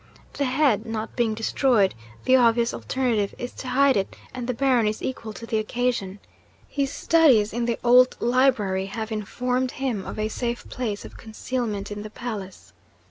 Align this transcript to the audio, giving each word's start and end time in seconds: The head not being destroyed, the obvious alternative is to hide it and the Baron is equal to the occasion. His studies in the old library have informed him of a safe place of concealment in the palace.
The 0.33 0.45
head 0.45 0.87
not 0.87 1.15
being 1.15 1.35
destroyed, 1.35 1.93
the 2.25 2.35
obvious 2.35 2.73
alternative 2.73 3.35
is 3.37 3.51
to 3.51 3.67
hide 3.67 3.95
it 3.95 4.15
and 4.33 4.47
the 4.47 4.53
Baron 4.55 4.87
is 4.87 5.03
equal 5.03 5.31
to 5.33 5.45
the 5.45 5.59
occasion. 5.59 6.17
His 6.67 6.91
studies 6.91 7.53
in 7.53 7.65
the 7.65 7.77
old 7.83 8.17
library 8.19 8.87
have 8.87 9.11
informed 9.11 9.73
him 9.73 10.03
of 10.07 10.17
a 10.17 10.27
safe 10.27 10.67
place 10.69 11.05
of 11.05 11.17
concealment 11.17 11.91
in 11.91 12.01
the 12.01 12.09
palace. 12.09 12.73